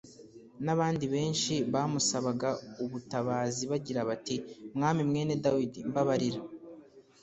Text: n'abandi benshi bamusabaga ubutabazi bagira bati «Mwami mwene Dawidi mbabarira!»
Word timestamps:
n'abandi 0.65 1.05
benshi 1.13 1.53
bamusabaga 1.73 2.49
ubutabazi 2.83 3.63
bagira 3.71 4.01
bati 4.09 4.35
«Mwami 4.75 5.01
mwene 5.09 5.33
Dawidi 5.43 5.79
mbabarira!» 5.89 6.39